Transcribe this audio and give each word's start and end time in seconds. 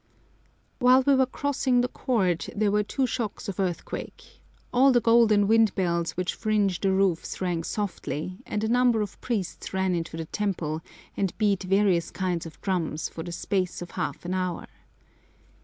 While 0.79 1.03
we 1.05 1.13
were 1.13 1.27
crossing 1.27 1.81
the 1.81 1.87
court 1.87 2.49
there 2.55 2.71
were 2.71 2.81
two 2.81 3.05
shocks 3.05 3.47
of 3.47 3.59
earthquake; 3.59 4.41
all 4.73 4.91
the 4.91 4.99
golden 4.99 5.47
wind 5.47 5.75
bells 5.75 6.13
which 6.13 6.33
fringe 6.33 6.79
the 6.79 6.91
roofs 6.91 7.39
rang 7.39 7.63
softly, 7.63 8.39
and 8.47 8.63
a 8.63 8.67
number 8.67 9.01
of 9.03 9.21
priests 9.21 9.75
ran 9.75 9.93
into 9.93 10.17
the 10.17 10.25
temple 10.25 10.81
and 11.15 11.37
beat 11.37 11.61
various 11.61 12.09
kinds 12.09 12.47
of 12.47 12.59
drums 12.61 13.09
for 13.09 13.21
the 13.21 13.31
space 13.31 13.79
of 13.83 13.91
half 13.91 14.25
an 14.25 14.33
hour. 14.33 14.65